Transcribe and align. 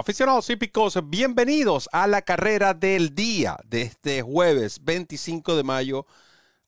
Aficionados 0.00 0.48
hípicos, 0.48 0.96
bienvenidos 1.10 1.88
a 1.90 2.06
la 2.06 2.22
carrera 2.22 2.72
del 2.72 3.16
día 3.16 3.56
de 3.64 3.82
este 3.82 4.22
jueves 4.22 4.84
25 4.84 5.56
de 5.56 5.64
mayo 5.64 6.06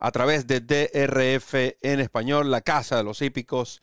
a 0.01 0.11
través 0.11 0.49
de 0.49 0.59
DRF 0.59 1.55
en 1.81 2.01
español, 2.01 2.51
la 2.51 2.61
casa 2.61 2.97
de 2.97 3.05
los 3.05 3.23
hípicos 3.23 3.83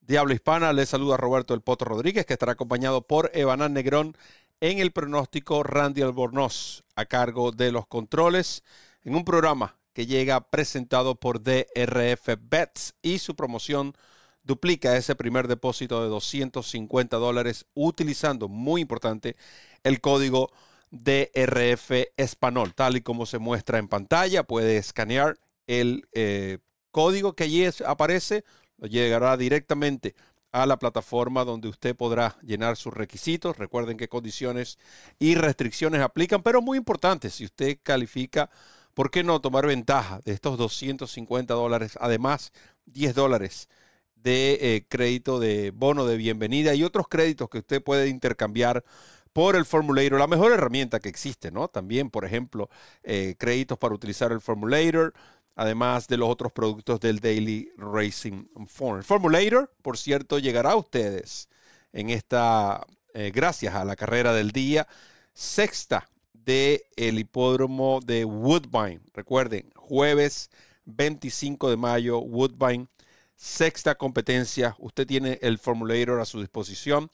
Diablo 0.00 0.32
Hispana. 0.32 0.72
Les 0.72 0.90
saluda 0.90 1.16
Roberto 1.16 1.54
El 1.54 1.60
Poto 1.60 1.84
Rodríguez, 1.84 2.24
que 2.24 2.34
estará 2.34 2.52
acompañado 2.52 3.04
por 3.04 3.32
Evanán 3.34 3.72
Negrón 3.72 4.16
en 4.60 4.78
el 4.78 4.92
pronóstico 4.92 5.64
Randy 5.64 6.02
Albornoz 6.02 6.84
a 6.94 7.06
cargo 7.06 7.50
de 7.50 7.72
los 7.72 7.88
controles 7.88 8.62
en 9.02 9.16
un 9.16 9.24
programa 9.24 9.76
que 9.92 10.06
llega 10.06 10.38
presentado 10.50 11.16
por 11.16 11.42
DRF 11.42 12.28
Bets 12.38 12.94
y 13.02 13.18
su 13.18 13.34
promoción 13.34 13.96
duplica 14.44 14.96
ese 14.96 15.16
primer 15.16 15.48
depósito 15.48 16.02
de 16.02 16.08
250 16.08 17.16
dólares 17.16 17.66
utilizando, 17.74 18.48
muy 18.48 18.82
importante, 18.82 19.36
el 19.82 20.00
código 20.00 20.50
DRF 20.90 21.90
Español, 22.16 22.74
tal 22.74 22.96
y 22.96 23.00
como 23.00 23.26
se 23.26 23.38
muestra 23.38 23.78
en 23.78 23.88
pantalla. 23.88 24.44
Puede 24.44 24.76
escanear 24.76 25.38
el 25.66 26.06
eh, 26.12 26.58
código 26.92 27.34
que 27.34 27.44
allí 27.44 27.66
aparece, 27.84 28.44
llegará 28.78 29.36
directamente 29.36 30.14
a 30.52 30.66
la 30.66 30.78
plataforma 30.78 31.44
donde 31.44 31.66
usted 31.66 31.96
podrá 31.96 32.36
llenar 32.42 32.76
sus 32.76 32.94
requisitos. 32.94 33.58
Recuerden 33.58 33.96
qué 33.96 34.08
condiciones 34.08 34.78
y 35.18 35.34
restricciones 35.34 36.00
aplican, 36.00 36.42
pero 36.42 36.62
muy 36.62 36.78
importante, 36.78 37.30
si 37.30 37.44
usted 37.44 37.78
califica, 37.82 38.50
¿por 38.94 39.10
qué 39.10 39.24
no 39.24 39.40
tomar 39.40 39.66
ventaja 39.66 40.20
de 40.24 40.32
estos 40.32 40.56
250 40.56 41.54
dólares? 41.54 41.98
Además, 42.00 42.52
10 42.86 43.14
dólares 43.16 43.68
de 44.24 44.58
eh, 44.60 44.86
crédito 44.88 45.38
de 45.38 45.70
bono 45.70 46.06
de 46.06 46.16
bienvenida 46.16 46.74
y 46.74 46.82
otros 46.82 47.06
créditos 47.08 47.48
que 47.50 47.58
usted 47.58 47.82
puede 47.82 48.08
intercambiar 48.08 48.82
por 49.34 49.54
el 49.54 49.66
Formulator, 49.66 50.18
la 50.18 50.26
mejor 50.26 50.52
herramienta 50.52 50.98
que 50.98 51.08
existe, 51.08 51.50
¿no? 51.50 51.68
También, 51.68 52.08
por 52.10 52.24
ejemplo, 52.24 52.70
eh, 53.02 53.34
créditos 53.38 53.78
para 53.78 53.94
utilizar 53.94 54.32
el 54.32 54.40
Formulator, 54.40 55.12
además 55.56 56.08
de 56.08 56.16
los 56.16 56.30
otros 56.30 56.52
productos 56.52 57.00
del 57.00 57.20
Daily 57.20 57.70
Racing 57.76 58.46
Form. 58.66 59.02
Formulator, 59.02 59.70
por 59.82 59.98
cierto, 59.98 60.38
llegará 60.38 60.72
a 60.72 60.76
ustedes 60.76 61.48
en 61.92 62.10
esta, 62.10 62.86
eh, 63.12 63.30
gracias 63.34 63.74
a 63.74 63.84
la 63.84 63.96
carrera 63.96 64.32
del 64.32 64.52
día, 64.52 64.86
sexta 65.34 66.08
del 66.32 66.80
el 66.96 67.18
hipódromo 67.18 68.00
de 68.00 68.24
Woodbine. 68.24 69.00
Recuerden, 69.12 69.70
jueves 69.76 70.50
25 70.86 71.70
de 71.70 71.76
mayo, 71.76 72.18
Woodbine 72.20 72.88
sexta 73.36 73.96
competencia. 73.96 74.76
Usted 74.78 75.06
tiene 75.06 75.38
el 75.42 75.58
formulator 75.58 76.20
a 76.20 76.24
su 76.24 76.40
disposición. 76.40 77.10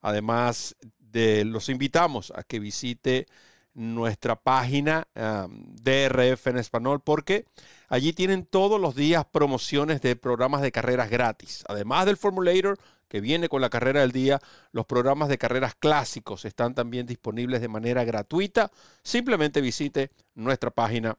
Además, 0.00 0.76
de, 0.98 1.44
los 1.44 1.68
invitamos 1.68 2.32
a 2.34 2.42
que 2.42 2.58
visite 2.58 3.26
nuestra 3.74 4.36
página 4.36 5.06
DRF 5.14 6.46
en 6.46 6.56
español 6.56 7.02
porque 7.04 7.44
allí 7.88 8.14
tienen 8.14 8.46
todos 8.46 8.80
los 8.80 8.94
días 8.94 9.26
promociones 9.30 10.00
de 10.00 10.16
programas 10.16 10.62
de 10.62 10.72
carreras 10.72 11.10
gratis. 11.10 11.62
Además 11.68 12.06
del 12.06 12.16
formulator 12.16 12.78
que 13.08 13.20
viene 13.20 13.48
con 13.48 13.60
la 13.60 13.70
carrera 13.70 14.00
del 14.00 14.12
día, 14.12 14.40
los 14.72 14.86
programas 14.86 15.28
de 15.28 15.38
carreras 15.38 15.74
clásicos 15.74 16.44
están 16.44 16.74
también 16.74 17.06
disponibles 17.06 17.60
de 17.60 17.68
manera 17.68 18.02
gratuita. 18.04 18.70
Simplemente 19.02 19.60
visite 19.60 20.10
nuestra 20.34 20.70
página 20.70 21.16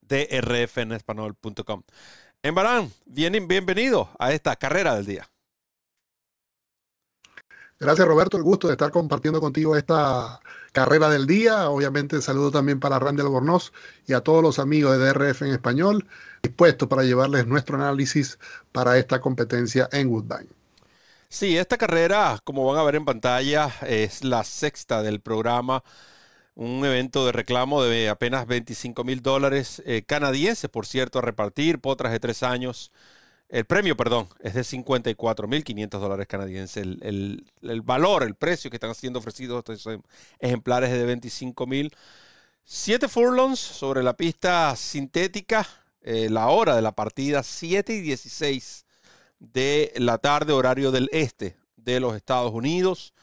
drfenespanol.com. 0.00 1.82
Embarán, 2.42 2.92
bien, 3.04 3.48
bienvenido 3.48 4.10
a 4.18 4.32
esta 4.32 4.54
carrera 4.54 4.94
del 4.94 5.06
día. 5.06 5.28
Gracias 7.80 8.06
Roberto, 8.06 8.36
el 8.36 8.44
gusto 8.44 8.68
de 8.68 8.74
estar 8.74 8.92
compartiendo 8.92 9.40
contigo 9.40 9.76
esta 9.76 10.40
carrera 10.72 11.08
del 11.08 11.26
día. 11.26 11.68
Obviamente 11.68 12.22
saludo 12.22 12.52
también 12.52 12.78
para 12.78 12.98
Randy 13.00 13.22
Albornoz 13.22 13.72
y 14.06 14.12
a 14.12 14.20
todos 14.20 14.42
los 14.42 14.60
amigos 14.60 14.96
de 14.96 15.04
DRF 15.04 15.42
en 15.42 15.52
español, 15.52 16.06
dispuestos 16.42 16.88
para 16.88 17.02
llevarles 17.02 17.46
nuestro 17.46 17.76
análisis 17.76 18.38
para 18.70 18.98
esta 18.98 19.20
competencia 19.20 19.88
en 19.90 20.08
Woodbine. 20.08 20.48
Sí, 21.28 21.58
esta 21.58 21.76
carrera, 21.76 22.38
como 22.44 22.64
van 22.64 22.78
a 22.78 22.84
ver 22.84 22.94
en 22.94 23.04
pantalla, 23.04 23.72
es 23.82 24.24
la 24.24 24.44
sexta 24.44 25.02
del 25.02 25.20
programa 25.20 25.82
un 26.58 26.84
evento 26.84 27.24
de 27.24 27.30
reclamo 27.30 27.84
de 27.84 28.08
apenas 28.08 28.48
25 28.48 29.04
mil 29.04 29.22
dólares 29.22 29.80
eh, 29.86 30.02
canadienses, 30.04 30.68
por 30.68 30.86
cierto, 30.86 31.20
a 31.20 31.22
repartir, 31.22 31.78
potras 31.78 32.10
de 32.10 32.18
tres 32.18 32.42
años. 32.42 32.90
El 33.48 33.64
premio, 33.64 33.96
perdón, 33.96 34.28
es 34.40 34.54
de 34.54 34.64
54 34.64 35.46
mil 35.46 35.62
500 35.62 36.00
dólares 36.00 36.26
canadienses. 36.26 36.84
El, 36.84 37.44
valor, 37.84 38.24
el 38.24 38.34
precio 38.34 38.70
que 38.70 38.76
están 38.76 38.92
siendo 38.96 39.20
ofrecidos 39.20 39.64
estos 39.68 40.00
ejemplares 40.40 40.90
es 40.90 40.98
de 40.98 41.04
25 41.04 41.66
mil. 41.68 41.94
Siete 42.64 43.06
furlongs 43.06 43.60
sobre 43.60 44.02
la 44.02 44.14
pista 44.16 44.74
sintética. 44.74 45.64
Eh, 46.02 46.28
la 46.28 46.48
hora 46.48 46.74
de 46.74 46.82
la 46.82 46.92
partida, 46.92 47.44
7 47.44 47.94
y 47.94 48.00
16 48.00 48.84
de 49.38 49.92
la 49.96 50.18
tarde, 50.18 50.52
horario 50.52 50.90
del 50.90 51.08
este 51.12 51.56
de 51.76 52.00
los 52.00 52.16
Estados 52.16 52.52
Unidos. 52.52 53.14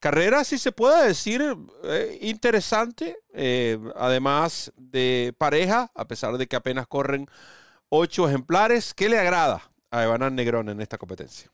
Carrera, 0.00 0.44
si 0.44 0.58
se 0.58 0.72
puede 0.72 1.08
decir, 1.08 1.42
eh, 1.84 2.18
interesante, 2.22 3.18
eh, 3.32 3.78
además 3.96 4.72
de 4.76 5.34
pareja, 5.38 5.90
a 5.94 6.06
pesar 6.06 6.36
de 6.36 6.46
que 6.46 6.56
apenas 6.56 6.86
corren 6.86 7.28
ocho 7.88 8.28
ejemplares. 8.28 8.94
¿Qué 8.94 9.08
le 9.08 9.18
agrada 9.18 9.70
a 9.90 10.04
Evanán 10.04 10.34
Negrón 10.34 10.68
en 10.68 10.80
esta 10.80 10.98
competencia? 10.98 11.50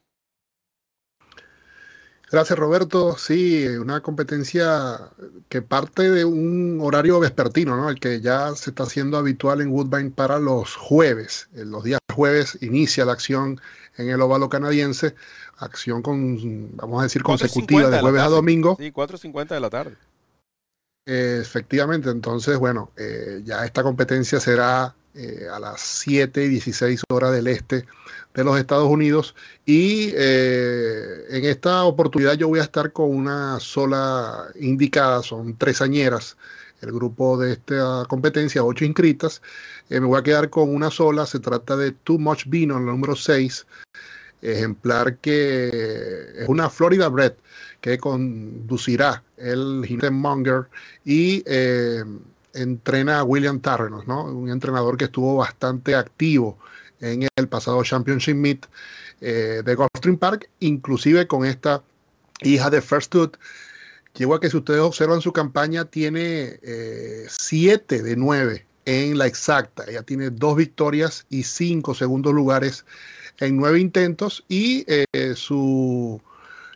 Gracias, 2.32 2.58
Roberto. 2.58 3.18
Sí, 3.18 3.66
una 3.66 4.00
competencia 4.00 5.10
que 5.50 5.60
parte 5.60 6.10
de 6.10 6.24
un 6.24 6.78
horario 6.80 7.20
vespertino, 7.20 7.76
¿no? 7.76 7.90
El 7.90 8.00
que 8.00 8.22
ya 8.22 8.54
se 8.54 8.70
está 8.70 8.84
haciendo 8.84 9.18
habitual 9.18 9.60
en 9.60 9.68
Woodbine 9.68 10.10
para 10.10 10.38
los 10.38 10.74
jueves. 10.74 11.50
En 11.54 11.70
los 11.70 11.84
días 11.84 12.00
jueves 12.14 12.56
inicia 12.62 13.04
la 13.04 13.12
acción 13.12 13.60
en 13.98 14.08
el 14.08 14.22
óvalo 14.22 14.48
canadiense 14.48 15.14
acción 15.58 16.00
con, 16.00 16.74
vamos 16.76 17.00
a 17.00 17.02
decir, 17.04 17.22
consecutiva 17.22 17.90
de 17.90 18.00
jueves 18.00 18.22
a 18.22 18.28
domingo. 18.28 18.76
Sí, 18.80 18.90
4.50 18.90 19.48
de 19.48 19.60
la 19.60 19.68
tarde. 19.68 19.96
efectivamente, 21.04 22.08
entonces, 22.08 22.58
bueno, 22.58 22.92
eh, 22.96 23.42
ya 23.44 23.64
esta 23.66 23.82
competencia 23.82 24.40
será 24.40 24.94
eh, 25.14 25.46
a 25.52 25.60
las 25.60 25.82
7 25.82 26.44
y 26.44 26.48
16 26.48 27.02
horas 27.10 27.32
del 27.32 27.46
este 27.48 27.84
de 28.34 28.44
los 28.44 28.58
Estados 28.58 28.88
Unidos 28.88 29.34
y 29.66 30.10
eh, 30.14 31.24
en 31.30 31.44
esta 31.44 31.84
oportunidad 31.84 32.34
yo 32.34 32.48
voy 32.48 32.60
a 32.60 32.64
estar 32.64 32.92
con 32.92 33.14
una 33.14 33.60
sola 33.60 34.48
indicada, 34.60 35.22
son 35.22 35.56
tres 35.56 35.80
añeras 35.80 36.36
el 36.80 36.90
grupo 36.92 37.38
de 37.38 37.52
esta 37.52 38.04
competencia, 38.08 38.64
ocho 38.64 38.84
inscritas. 38.84 39.40
me 39.88 40.00
voy 40.00 40.18
a 40.18 40.22
quedar 40.22 40.50
con 40.50 40.74
una 40.74 40.90
sola, 40.90 41.26
se 41.26 41.38
trata 41.38 41.76
de 41.76 41.92
Too 41.92 42.18
Much 42.18 42.46
Vino, 42.46 42.76
el 42.76 42.86
número 42.86 43.14
6 43.14 43.66
ejemplar 44.42 45.16
que 45.18 45.68
es 46.36 46.48
una 46.48 46.68
Florida 46.68 47.08
Bread 47.08 47.34
que 47.80 47.98
conducirá 47.98 49.22
el 49.36 49.84
jinete 49.86 50.10
Monger 50.10 50.66
y 51.04 51.42
eh, 51.46 52.04
entrena 52.52 53.20
a 53.20 53.24
William 53.24 53.60
Tarrenos, 53.60 54.06
¿no? 54.06 54.24
un 54.24 54.50
entrenador 54.50 54.96
que 54.96 55.04
estuvo 55.04 55.36
bastante 55.36 55.94
activo 55.94 56.58
en 57.02 57.28
el 57.36 57.48
pasado 57.48 57.82
Championship 57.82 58.34
Meet 58.34 58.66
eh, 59.20 59.62
de 59.64 59.74
Gulfstream 59.74 60.16
Park, 60.16 60.48
inclusive 60.60 61.26
con 61.26 61.44
esta 61.44 61.82
hija 62.40 62.70
de 62.70 62.80
First 62.80 63.12
Tooth. 63.12 63.36
Llegó 64.14 64.34
a 64.34 64.40
que 64.40 64.50
si 64.50 64.56
ustedes 64.56 64.80
observan 64.80 65.20
su 65.20 65.32
campaña, 65.32 65.84
tiene 65.84 66.58
7 67.28 67.96
eh, 67.96 68.02
de 68.02 68.16
9 68.16 68.66
en 68.84 69.18
la 69.18 69.26
exacta. 69.26 69.84
Ella 69.88 70.02
tiene 70.02 70.30
dos 70.30 70.56
victorias 70.56 71.26
y 71.28 71.42
cinco 71.42 71.94
segundos 71.94 72.32
lugares 72.32 72.84
en 73.38 73.56
nueve 73.56 73.80
intentos 73.80 74.44
y 74.48 74.84
eh, 74.86 75.34
su 75.34 76.20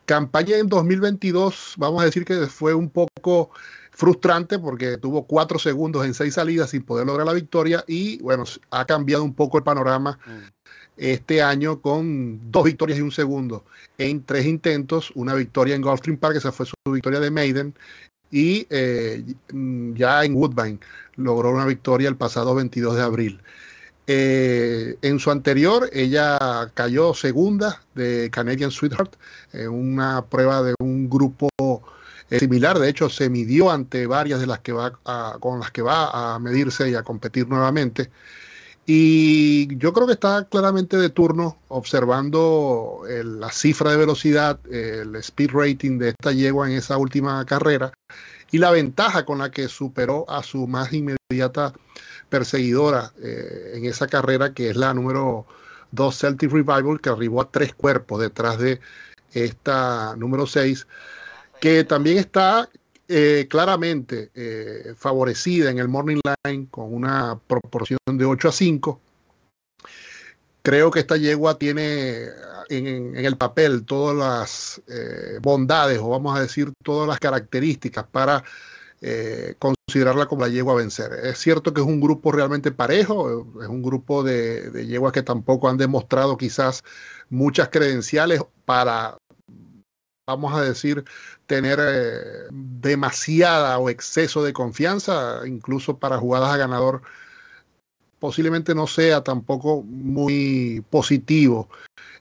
campaña 0.06 0.56
en 0.56 0.68
2022, 0.68 1.74
vamos 1.76 2.02
a 2.02 2.06
decir 2.06 2.24
que 2.24 2.46
fue 2.46 2.74
un 2.74 2.88
poco 2.88 3.50
frustrante 3.96 4.58
porque 4.58 4.98
tuvo 4.98 5.26
cuatro 5.26 5.58
segundos 5.58 6.04
en 6.04 6.12
seis 6.12 6.34
salidas 6.34 6.70
sin 6.70 6.82
poder 6.82 7.06
lograr 7.06 7.26
la 7.26 7.32
victoria 7.32 7.82
y 7.88 8.18
bueno, 8.18 8.44
ha 8.70 8.84
cambiado 8.84 9.24
un 9.24 9.32
poco 9.32 9.56
el 9.56 9.64
panorama 9.64 10.18
mm. 10.26 10.30
este 10.98 11.40
año 11.40 11.80
con 11.80 12.52
dos 12.52 12.64
victorias 12.64 12.98
y 12.98 13.02
un 13.02 13.10
segundo 13.10 13.64
en 13.96 14.22
tres 14.22 14.44
intentos, 14.44 15.10
una 15.14 15.32
victoria 15.32 15.74
en 15.74 15.80
Gulfstream 15.80 16.18
Park, 16.18 16.36
esa 16.36 16.52
fue 16.52 16.66
su 16.66 16.74
victoria 16.92 17.20
de 17.20 17.30
Maiden 17.30 17.74
y 18.30 18.66
eh, 18.68 19.24
ya 19.94 20.24
en 20.26 20.34
Woodbine 20.34 20.78
logró 21.14 21.52
una 21.52 21.64
victoria 21.64 22.10
el 22.10 22.16
pasado 22.16 22.54
22 22.54 22.96
de 22.96 23.02
abril. 23.02 23.40
Eh, 24.08 24.98
en 25.00 25.18
su 25.18 25.30
anterior, 25.30 25.88
ella 25.94 26.38
cayó 26.74 27.14
segunda 27.14 27.82
de 27.94 28.28
Canadian 28.30 28.70
Sweetheart 28.70 29.16
en 29.54 29.70
una 29.70 30.26
prueba 30.26 30.62
de 30.62 30.74
un 30.80 31.08
grupo 31.08 31.48
eh, 32.30 32.38
similar. 32.38 32.78
De 32.78 32.88
hecho, 32.88 33.08
se 33.08 33.30
midió 33.30 33.70
ante 33.70 34.06
varias 34.06 34.40
de 34.40 34.46
las 34.46 34.60
que 34.60 34.72
va 34.72 34.92
con 35.40 35.60
las 35.60 35.70
que 35.70 35.82
va 35.82 36.34
a 36.34 36.38
medirse 36.38 36.90
y 36.90 36.94
a 36.94 37.02
competir 37.02 37.48
nuevamente. 37.48 38.10
Y 38.88 39.76
yo 39.78 39.92
creo 39.92 40.06
que 40.06 40.12
está 40.12 40.46
claramente 40.48 40.96
de 40.96 41.10
turno 41.10 41.58
observando 41.68 43.02
la 43.08 43.50
cifra 43.50 43.90
de 43.90 43.96
velocidad, 43.96 44.60
el 44.70 45.16
speed 45.16 45.50
rating 45.52 45.98
de 45.98 46.10
esta 46.10 46.30
yegua 46.30 46.70
en 46.70 46.76
esa 46.76 46.96
última 46.96 47.44
carrera 47.46 47.92
y 48.50 48.58
la 48.58 48.70
ventaja 48.70 49.24
con 49.24 49.38
la 49.38 49.50
que 49.50 49.68
superó 49.68 50.28
a 50.30 50.42
su 50.42 50.66
más 50.66 50.92
inmediata 50.92 51.72
perseguidora 52.28 53.12
eh, 53.22 53.72
en 53.74 53.84
esa 53.84 54.06
carrera, 54.06 54.52
que 54.52 54.70
es 54.70 54.76
la 54.76 54.94
número 54.94 55.46
2 55.92 56.18
Celtic 56.18 56.50
Revival, 56.50 57.00
que 57.00 57.10
arribó 57.10 57.40
a 57.40 57.50
tres 57.50 57.74
cuerpos 57.74 58.20
detrás 58.20 58.58
de 58.58 58.80
esta 59.32 60.14
número 60.16 60.46
6, 60.46 60.86
que 61.66 61.82
también 61.82 62.18
está 62.18 62.70
eh, 63.08 63.48
claramente 63.50 64.30
eh, 64.36 64.94
favorecida 64.96 65.68
en 65.68 65.80
el 65.80 65.88
Morning 65.88 66.20
Line 66.44 66.68
con 66.70 66.94
una 66.94 67.40
proporción 67.44 67.98
de 68.06 68.24
8 68.24 68.50
a 68.50 68.52
5. 68.52 69.00
Creo 70.62 70.92
que 70.92 71.00
esta 71.00 71.16
yegua 71.16 71.58
tiene 71.58 72.28
en, 72.68 73.16
el 73.16 73.36
papel 73.36 73.84
todas 73.84 74.16
las 74.16 74.80
eh, 74.86 75.40
bondades, 75.42 75.98
o 75.98 76.10
vamos 76.10 76.38
a 76.38 76.42
decir, 76.42 76.72
todas 76.84 77.08
las 77.08 77.18
características 77.18 78.04
para 78.12 78.44
considerarla 79.58 80.26
como 80.26 80.42
la 80.42 80.48
yegua 80.48 80.74
a 80.74 80.76
vencer. 80.76 81.12
Es 81.24 81.38
cierto 81.38 81.74
que 81.74 81.80
es 81.80 81.86
un 81.86 82.00
grupo 82.00 82.30
realmente 82.30 82.70
parejo, 82.70 83.44
es 83.60 83.68
un 83.68 83.82
grupo 83.82 84.22
de, 84.22 84.70
de 84.70 84.86
yeguas 84.86 85.12
que 85.12 85.24
tampoco 85.24 85.68
han 85.68 85.78
demostrado 85.78 86.36
quizás 86.36 86.84
muchas 87.28 87.70
credenciales 87.70 88.40
para 88.64 89.16
vamos 90.26 90.52
a 90.54 90.62
decir, 90.62 91.04
tener 91.46 91.78
eh, 91.80 92.48
demasiada 92.50 93.78
o 93.78 93.88
exceso 93.88 94.42
de 94.42 94.52
confianza, 94.52 95.42
incluso 95.46 95.98
para 95.98 96.18
jugadas 96.18 96.52
a 96.52 96.56
ganador, 96.56 97.02
posiblemente 98.18 98.74
no 98.74 98.88
sea 98.88 99.22
tampoco 99.22 99.82
muy 99.84 100.84
positivo 100.90 101.68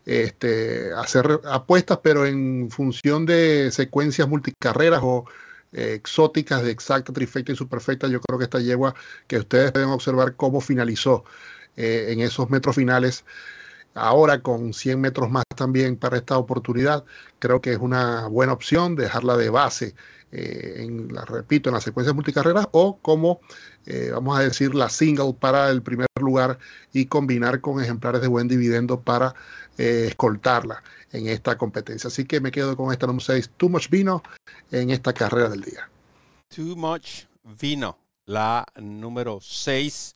este, 0.05 0.93
hacer 0.93 1.41
apuestas, 1.45 1.99
pero 2.03 2.27
en 2.27 2.69
función 2.69 3.25
de 3.25 3.71
secuencias 3.71 4.27
multicarreras 4.27 5.01
o 5.03 5.25
eh, 5.73 5.95
exóticas 5.95 6.63
de 6.63 6.71
exacta, 6.71 7.11
trifecta 7.11 7.53
y 7.53 7.55
superfecta, 7.55 8.07
yo 8.07 8.21
creo 8.21 8.37
que 8.37 8.45
esta 8.45 8.59
yegua 8.59 8.93
que 9.27 9.37
ustedes 9.39 9.73
deben 9.73 9.89
observar 9.89 10.35
cómo 10.35 10.61
finalizó 10.61 11.25
eh, 11.75 12.07
en 12.09 12.19
esos 12.21 12.51
metros 12.51 12.75
finales 12.75 13.25
ahora 13.95 14.41
con 14.41 14.73
100 14.73 15.01
metros 15.01 15.31
más 15.31 15.45
también 15.55 15.97
para 15.97 16.17
esta 16.17 16.37
oportunidad, 16.37 17.05
creo 17.39 17.61
que 17.61 17.71
es 17.71 17.79
una 17.79 18.27
buena 18.27 18.53
opción 18.53 18.95
dejarla 18.95 19.37
de 19.37 19.49
base, 19.49 19.95
eh, 20.31 20.83
en, 20.83 21.13
la 21.13 21.23
repito, 21.23 21.69
en 21.69 21.75
las 21.75 21.83
secuencias 21.83 22.13
multicarreras 22.13 22.67
o 22.71 22.97
como, 23.01 23.39
eh, 23.85 24.09
vamos 24.11 24.37
a 24.37 24.41
decir, 24.41 24.75
la 24.75 24.89
single 24.89 25.33
para 25.33 25.69
el 25.69 25.81
primer 25.81 26.07
lugar 26.19 26.59
y 26.91 27.05
combinar 27.05 27.61
con 27.61 27.81
ejemplares 27.81 28.21
de 28.21 28.27
buen 28.27 28.47
dividendo 28.47 28.99
para 28.99 29.33
eh, 29.77 30.07
escoltarla 30.09 30.83
en 31.11 31.27
esta 31.27 31.57
competencia. 31.57 32.09
Así 32.09 32.25
que 32.25 32.41
me 32.41 32.51
quedo 32.51 32.75
con 32.75 32.91
esta 32.91 33.07
número 33.07 33.23
6, 33.23 33.51
Too 33.55 33.69
Much 33.69 33.89
Vino, 33.89 34.21
en 34.71 34.89
esta 34.89 35.13
carrera 35.13 35.47
del 35.47 35.61
día. 35.61 35.89
Too 36.53 36.75
Much 36.75 37.25
Vino, 37.43 37.97
la 38.25 38.65
número 38.75 39.39
6 39.41 40.14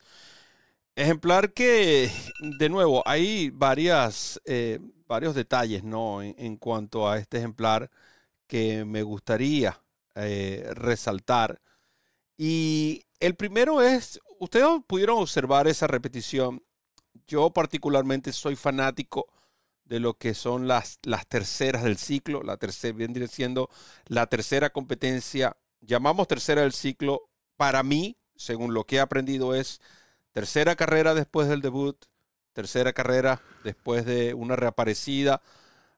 Ejemplar 1.00 1.54
que, 1.54 2.12
de 2.58 2.68
nuevo, 2.68 3.02
hay 3.06 3.52
varias, 3.52 4.38
eh, 4.44 4.80
varios 5.08 5.34
detalles 5.34 5.82
¿no? 5.82 6.22
En, 6.22 6.58
cuanto 6.58 7.08
a 7.08 7.18
este 7.18 7.38
ejemplar 7.38 7.90
que 8.48 8.84
me 8.84 9.02
gustaría 9.04 9.82
eh, 10.16 10.70
resaltar. 10.74 11.62
Y 12.36 13.06
el 13.22 13.36
primero 13.36 13.82
es, 13.82 14.20
ustedes 14.40 14.68
pudieron 14.88 15.20
observar 15.20 15.70
esa 15.70 15.88
repetición. 15.88 16.66
Yo 17.28 17.50
particularmente 17.52 18.34
soy 18.34 18.58
fanático 18.58 19.28
de 19.86 20.02
lo 20.02 20.16
que 20.16 20.34
son 20.34 20.68
las, 20.68 21.00
las 21.04 21.26
terceras 21.28 21.84
del 21.86 21.98
ciclo. 21.98 22.44
La 22.44 22.58
tercera 22.58 22.98
viene 22.98 23.26
siendo 23.30 23.70
la 24.08 24.28
tercera 24.28 24.70
competencia. 24.70 25.56
Llamamos 25.80 26.28
tercera 26.28 26.64
del 26.64 26.74
ciclo. 26.74 27.30
Para 27.56 27.84
mí, 27.84 28.18
según 28.36 28.74
lo 28.74 28.84
que 28.84 28.98
he 28.98 29.00
aprendido, 29.00 29.56
es 29.56 29.80
Tercera 30.40 30.78
carrera 30.78 31.14
después 31.14 31.50
del 31.50 31.60
debut, 31.60 31.98
tercera 32.54 32.94
carrera 32.94 33.42
después 33.66 34.06
de 34.06 34.34
una 34.34 34.56
reaparecida, 34.56 35.42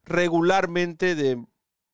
regularmente 0.03 1.13
de 1.13 1.45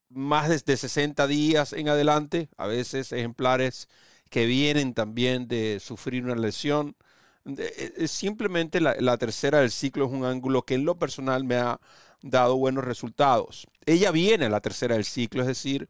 más 0.08 0.48
de 0.48 0.78
60 0.78 1.28
días 1.28 1.74
en 1.74 1.90
adelante, 1.90 2.48
a 2.56 2.66
veces 2.68 3.12
ejemplares 3.12 3.90
que 4.30 4.46
vienen 4.46 4.94
también 4.94 5.50
de 5.50 5.82
sufrir 5.82 6.24
una 6.24 6.36
lesión. 6.36 6.96
E, 7.44 8.08
simplemente 8.08 8.80
la, 8.80 9.18
tercera 9.18 9.60
del 9.60 9.70
ciclo 9.72 10.06
es 10.06 10.12
un 10.14 10.24
ángulo 10.24 10.64
que 10.64 10.76
en 10.76 10.86
lo 10.86 10.98
personal 10.98 11.44
me 11.44 11.56
ha 11.56 11.82
dado 12.22 12.56
buenos 12.56 12.86
resultados. 12.86 13.68
Ella 13.86 14.12
viene 14.12 14.46
a 14.46 14.50
la 14.50 14.62
tercera 14.62 14.96
del 14.96 15.04
ciclo, 15.04 15.42
es 15.42 15.50
decir, 15.50 15.90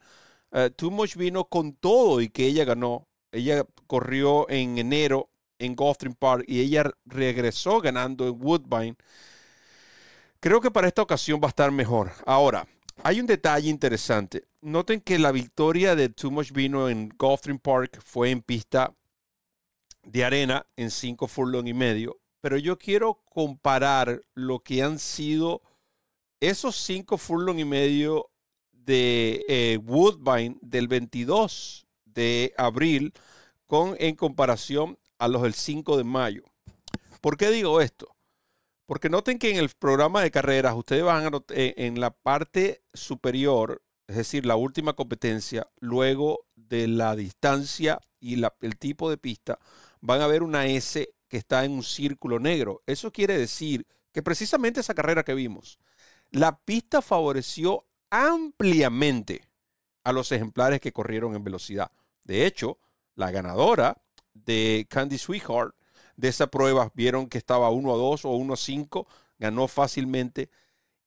uh, 0.54 0.72
Too 0.72 0.90
Much 0.90 1.18
vino 1.18 1.46
con 1.46 1.74
todo 1.74 2.20
y 2.20 2.30
que 2.30 2.48
ella 2.48 2.66
ganó. 2.66 3.08
Ella 3.32 3.64
corrió 3.86 4.50
en 4.50 4.80
enero 4.80 5.30
en 5.60 5.76
Gulfstream 5.76 6.16
Park 6.16 6.46
y 6.48 6.62
ella 6.62 6.92
regresó 7.06 7.80
ganando 7.82 8.28
en 8.28 8.36
Woodbine. 8.40 8.96
Creo 10.40 10.62
que 10.62 10.72
para 10.72 10.88
esta 10.88 11.02
ocasión 11.02 11.40
va 11.42 11.48
a 11.48 11.50
estar 11.50 11.72
mejor. 11.72 12.12
Ahora, 12.26 12.68
hay 13.04 13.20
un 13.20 13.28
detalle 13.28 13.70
interesante. 13.70 14.46
Noten 14.62 15.02
que 15.02 15.20
la 15.20 15.32
victoria 15.32 15.96
de 15.96 16.10
Too 16.10 16.32
Much 16.32 16.52
Vino 16.52 16.90
en 16.90 17.10
Gulfstream 17.18 17.60
Park 17.60 18.00
fue 18.04 18.32
en 18.32 18.42
pista 18.42 18.94
de 20.04 20.24
arena 20.24 20.66
en 20.76 20.90
5 20.90 21.28
furlong 21.28 21.68
y 21.68 21.74
medio. 21.74 22.18
Pero 22.42 22.58
yo 22.58 22.78
quiero 22.78 23.22
comparar 23.26 24.22
lo 24.34 24.60
que 24.60 24.82
han 24.82 25.00
sido 25.00 25.62
esos 26.40 26.76
5 26.78 27.18
furlong 27.18 27.60
y 27.60 27.66
medio 27.66 28.30
de 28.72 29.44
eh, 29.48 29.78
Woodbine 29.84 30.58
del 30.62 30.88
22 30.88 31.88
de 32.06 32.54
abril 32.58 33.14
con 33.66 33.96
en 34.00 34.16
comparación 34.16 34.98
a 35.20 35.28
los 35.28 35.42
del 35.42 35.54
5 35.54 35.98
de 35.98 36.04
mayo. 36.04 36.44
¿Por 37.22 37.38
qué 37.38 37.50
digo 37.50 37.82
esto? 37.82 38.16
Porque 38.86 39.10
noten 39.10 39.38
que 39.38 39.52
en 39.52 39.58
el 39.58 39.70
programa 39.70 40.22
de 40.22 40.32
carreras 40.32 40.76
ustedes 40.76 41.04
van 41.04 41.34
a 41.34 41.44
eh, 41.50 41.74
en 41.78 42.00
la 42.00 42.12
parte 42.12 42.84
superior, 42.94 43.84
es 44.08 44.16
decir, 44.16 44.46
la 44.46 44.56
última 44.56 44.94
competencia, 44.94 45.68
luego 45.80 46.46
de 46.56 46.88
la 46.88 47.16
distancia 47.16 48.00
y 48.20 48.42
el 48.44 48.78
tipo 48.78 49.10
de 49.10 49.18
pista, 49.18 49.60
van 50.00 50.22
a 50.22 50.28
ver 50.28 50.42
una 50.42 50.68
S 50.68 51.10
que 51.28 51.38
está 51.38 51.66
en 51.66 51.74
un 51.74 51.84
círculo 51.84 52.40
negro. 52.40 52.82
Eso 52.86 53.12
quiere 53.12 53.38
decir 53.38 53.86
que 54.14 54.24
precisamente 54.24 54.80
esa 54.80 54.94
carrera 54.94 55.24
que 55.24 55.34
vimos, 55.34 55.80
la 56.32 56.58
pista 56.58 57.02
favoreció 57.02 57.86
ampliamente 58.10 59.50
a 60.04 60.14
los 60.14 60.32
ejemplares 60.32 60.80
que 60.80 60.94
corrieron 60.94 61.36
en 61.36 61.44
velocidad. 61.44 61.92
De 62.24 62.46
hecho, 62.46 62.80
la 63.16 63.32
ganadora 63.32 64.02
de 64.46 64.86
Candy 64.90 65.18
Sweetheart 65.18 65.76
de 66.16 66.28
esa 66.28 66.48
prueba. 66.48 66.92
Vieron 66.94 67.28
que 67.28 67.38
estaba 67.38 67.70
1 67.70 67.94
a 67.94 67.98
2 67.98 68.26
o 68.26 68.30
1 68.32 68.54
a 68.54 68.58
5, 68.58 69.08
ganó 69.40 69.68
fácilmente. 69.68 70.50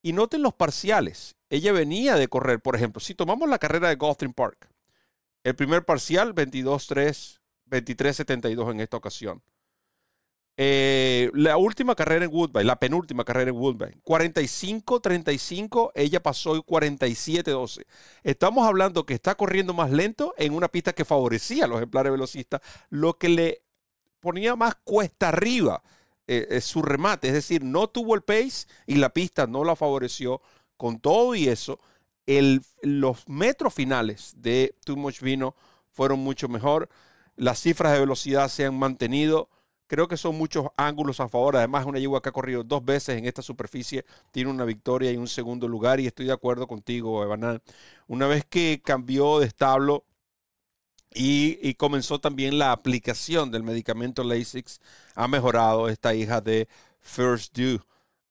Y 0.02 0.12
noten 0.12 0.42
los 0.42 0.54
parciales. 0.54 1.36
Ella 1.50 1.72
venía 1.72 2.16
de 2.16 2.28
correr, 2.28 2.60
por 2.60 2.76
ejemplo, 2.76 3.00
si 3.00 3.14
tomamos 3.14 3.48
la 3.48 3.58
carrera 3.58 3.88
de 3.88 3.96
Gulfstream 3.96 4.32
Park, 4.32 4.70
el 5.44 5.54
primer 5.56 5.84
parcial 5.84 6.34
22-3, 6.34 7.40
23-72 7.66 8.70
en 8.70 8.80
esta 8.80 8.96
ocasión. 8.96 9.42
Eh, 10.62 11.30
la 11.32 11.56
última 11.56 11.94
carrera 11.94 12.26
en 12.26 12.30
Woodbine, 12.30 12.64
la 12.64 12.78
penúltima 12.78 13.24
carrera 13.24 13.48
en 13.48 13.56
Woodbine, 13.56 13.96
45-35, 14.04 15.90
ella 15.94 16.22
pasó 16.22 16.52
47-12. 16.62 17.86
Estamos 18.22 18.66
hablando 18.66 19.06
que 19.06 19.14
está 19.14 19.36
corriendo 19.36 19.72
más 19.72 19.90
lento 19.90 20.34
en 20.36 20.52
una 20.52 20.68
pista 20.68 20.92
que 20.92 21.06
favorecía 21.06 21.64
a 21.64 21.66
los 21.66 21.78
ejemplares 21.78 22.12
velocistas, 22.12 22.60
lo 22.90 23.16
que 23.16 23.30
le 23.30 23.62
ponía 24.20 24.54
más 24.54 24.74
cuesta 24.84 25.28
arriba 25.28 25.82
eh, 26.26 26.46
eh, 26.50 26.60
su 26.60 26.82
remate, 26.82 27.28
es 27.28 27.32
decir, 27.32 27.64
no 27.64 27.88
tuvo 27.88 28.14
el 28.14 28.20
pace 28.20 28.66
y 28.86 28.96
la 28.96 29.14
pista 29.14 29.46
no 29.46 29.64
la 29.64 29.76
favoreció. 29.76 30.42
Con 30.76 31.00
todo 31.00 31.34
y 31.34 31.48
eso, 31.48 31.80
los 32.82 33.26
metros 33.30 33.72
finales 33.72 34.34
de 34.36 34.74
Too 34.84 34.96
Much 34.98 35.22
Vino 35.22 35.56
fueron 35.90 36.18
mucho 36.18 36.48
mejor. 36.48 36.90
Las 37.36 37.60
cifras 37.60 37.94
de 37.94 38.00
velocidad 38.00 38.48
se 38.48 38.66
han 38.66 38.78
mantenido 38.78 39.48
Creo 39.90 40.06
que 40.06 40.16
son 40.16 40.38
muchos 40.38 40.68
ángulos 40.76 41.18
a 41.18 41.28
favor. 41.28 41.56
Además, 41.56 41.84
una 41.84 41.98
yegua 41.98 42.22
que 42.22 42.28
ha 42.28 42.32
corrido 42.32 42.62
dos 42.62 42.84
veces 42.84 43.18
en 43.18 43.26
esta 43.26 43.42
superficie 43.42 44.04
tiene 44.30 44.48
una 44.48 44.64
victoria 44.64 45.10
y 45.10 45.16
un 45.16 45.26
segundo 45.26 45.66
lugar. 45.66 45.98
Y 45.98 46.06
estoy 46.06 46.26
de 46.26 46.32
acuerdo 46.32 46.68
contigo, 46.68 47.24
Evanal. 47.24 47.60
Una 48.06 48.28
vez 48.28 48.44
que 48.44 48.80
cambió 48.84 49.40
de 49.40 49.46
establo 49.46 50.04
y, 51.12 51.74
comenzó 51.74 52.20
también 52.20 52.56
la 52.56 52.70
aplicación 52.70 53.50
del 53.50 53.64
medicamento 53.64 54.22
Lasix, 54.22 54.80
ha 55.16 55.26
mejorado 55.26 55.88
esta 55.88 56.14
hija 56.14 56.40
de 56.40 56.68
First 57.00 57.58
Due. 57.58 57.80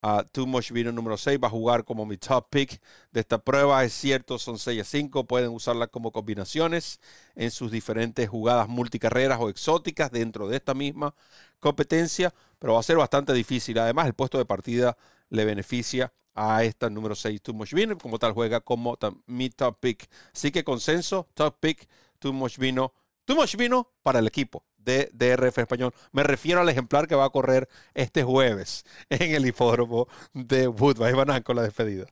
A 0.01 0.23
Too 0.23 0.47
Much 0.47 0.71
Vino 0.71 0.91
número 0.91 1.17
6. 1.17 1.39
Va 1.43 1.47
a 1.47 1.51
jugar 1.51 1.85
como 1.85 2.05
mi 2.05 2.17
top 2.17 2.49
pick 2.49 2.81
de 3.11 3.19
esta 3.21 3.37
prueba. 3.43 3.83
Es 3.83 3.93
cierto, 3.93 4.39
son 4.39 4.57
6 4.59 4.81
a 4.81 4.83
5. 4.83 5.25
Pueden 5.25 5.49
usarla 5.51 5.87
como 5.87 6.11
combinaciones 6.11 6.99
en 7.35 7.51
sus 7.51 7.71
diferentes 7.71 8.29
jugadas 8.29 8.67
multicarreras 8.67 9.39
o 9.39 9.49
exóticas 9.49 10.11
dentro 10.11 10.47
de 10.47 10.57
esta 10.57 10.73
misma 10.73 11.15
competencia. 11.59 12.33
Pero 12.59 12.73
va 12.73 12.79
a 12.79 12.83
ser 12.83 12.97
bastante 12.97 13.33
difícil. 13.33 13.77
Además, 13.79 14.07
el 14.07 14.13
puesto 14.13 14.37
de 14.37 14.45
partida 14.45 14.97
le 15.29 15.45
beneficia 15.45 16.13
a 16.35 16.63
esta 16.63 16.89
número 16.89 17.15
6, 17.15 17.41
Too 17.41 17.53
Much 17.53 17.73
Vino. 17.73 17.97
Como 17.97 18.19
tal, 18.19 18.33
juega 18.33 18.61
como 18.61 18.97
mi 19.27 19.49
top 19.49 19.79
pick. 19.79 20.09
Así 20.33 20.51
que 20.51 20.63
consenso, 20.63 21.27
top 21.33 21.59
pick, 21.59 21.87
Too 22.19 22.33
Much 22.33 22.57
Vino. 22.57 22.93
Too 23.25 23.35
Much 23.35 23.55
Vino 23.55 23.91
para 24.03 24.19
el 24.19 24.27
equipo 24.27 24.68
de 24.79 25.09
DRF 25.13 25.59
Español. 25.59 25.93
Me 26.11 26.23
refiero 26.23 26.61
al 26.61 26.69
ejemplar 26.69 27.07
que 27.07 27.15
va 27.15 27.25
a 27.25 27.29
correr 27.29 27.69
este 27.93 28.23
jueves 28.23 28.85
en 29.09 29.35
el 29.35 29.45
hipódromo 29.45 30.07
de 30.33 30.67
Woodbine. 30.67 31.13
Van 31.13 31.43
con 31.43 31.55
la 31.55 31.63
despedida. 31.63 32.05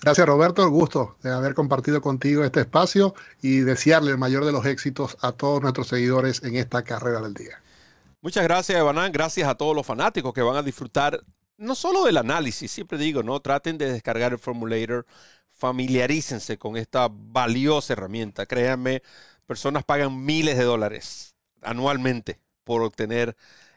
Gracias 0.00 0.26
Roberto, 0.26 0.62
el 0.62 0.70
gusto 0.70 1.16
de 1.22 1.30
haber 1.30 1.54
compartido 1.54 2.00
contigo 2.00 2.44
este 2.44 2.60
espacio 2.60 3.14
y 3.42 3.58
desearle 3.58 4.12
el 4.12 4.18
mayor 4.18 4.46
de 4.46 4.52
los 4.52 4.64
éxitos 4.64 5.18
a 5.20 5.32
todos 5.32 5.60
nuestros 5.60 5.88
seguidores 5.88 6.42
en 6.42 6.56
esta 6.56 6.82
carrera 6.82 7.20
del 7.20 7.34
día. 7.34 7.60
Muchas 8.22 8.44
gracias, 8.44 8.78
Evanán. 8.78 9.12
Gracias 9.12 9.46
a 9.46 9.54
todos 9.54 9.76
los 9.76 9.84
fanáticos 9.84 10.32
que 10.32 10.40
van 10.40 10.56
a 10.56 10.62
disfrutar 10.62 11.22
no 11.58 11.74
solo 11.74 12.04
del 12.04 12.18
análisis, 12.18 12.70
siempre 12.70 12.98
digo, 12.98 13.22
no 13.22 13.40
traten 13.40 13.78
de 13.78 13.90
descargar 13.90 14.32
el 14.32 14.38
Formulator, 14.38 15.06
familiarícense 15.50 16.58
con 16.58 16.76
esta 16.76 17.08
valiosa 17.10 17.94
herramienta. 17.94 18.46
Créanme, 18.46 19.02
personas 19.46 19.84
pagan 19.84 20.24
miles 20.24 20.58
de 20.58 20.64
dólares 20.64 21.36
anualmente 21.62 22.38
por 22.64 22.82
obtener 22.82 23.36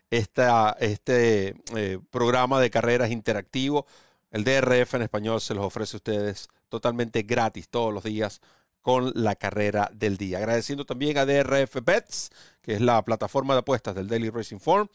este 0.09 1.55
eh, 1.75 1.99
programa 2.09 2.59
de 2.59 2.69
carreras 2.69 3.11
interactivo. 3.11 3.85
El 4.31 4.43
DRF 4.43 4.95
en 4.95 5.03
español 5.03 5.41
se 5.41 5.53
los 5.53 5.65
ofrece 5.65 5.95
a 5.95 5.99
ustedes 5.99 6.49
totalmente 6.69 7.23
gratis 7.23 7.69
todos 7.69 7.93
los 7.93 8.03
días 8.03 8.41
con 8.81 9.11
la 9.15 9.35
carrera 9.35 9.89
del 9.93 10.17
día. 10.17 10.37
Agradeciendo 10.37 10.85
también 10.85 11.17
a 11.17 11.25
DRF 11.25 11.83
Bets, 11.83 12.31
que 12.61 12.73
es 12.73 12.81
la 12.81 13.03
plataforma 13.03 13.53
de 13.53 13.59
apuestas 13.59 13.95
del 13.95 14.07
Daily 14.07 14.29
Racing 14.29 14.59
Form. 14.59 14.87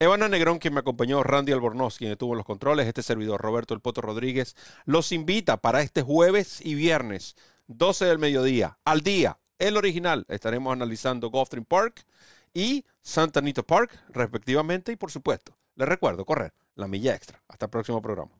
Evana 0.00 0.28
Negrón, 0.28 0.58
quien 0.58 0.74
me 0.74 0.80
acompañó, 0.80 1.22
Randy 1.22 1.52
Albornoz, 1.52 1.98
quien 1.98 2.12
estuvo 2.12 2.32
en 2.32 2.38
los 2.38 2.46
controles, 2.46 2.86
este 2.86 3.02
servidor, 3.02 3.40
Roberto 3.40 3.74
El 3.74 3.80
Poto 3.80 4.00
Rodríguez, 4.00 4.54
los 4.84 5.10
invita 5.10 5.56
para 5.56 5.82
este 5.82 6.02
jueves 6.02 6.60
y 6.64 6.74
viernes, 6.76 7.34
12 7.66 8.04
del 8.04 8.18
mediodía, 8.18 8.78
al 8.84 9.00
día, 9.00 9.38
el 9.58 9.76
original. 9.76 10.24
Estaremos 10.28 10.72
analizando 10.72 11.30
Gulfstream 11.30 11.64
Park 11.64 12.04
y 12.54 12.84
Santa 13.02 13.40
Anita 13.40 13.62
Park, 13.62 13.98
respectivamente, 14.10 14.92
y 14.92 14.96
por 14.96 15.10
supuesto, 15.10 15.56
les 15.76 15.88
recuerdo 15.88 16.24
correr 16.24 16.52
la 16.74 16.88
milla 16.88 17.14
extra. 17.14 17.42
Hasta 17.48 17.66
el 17.66 17.70
próximo 17.70 18.00
programa. 18.00 18.37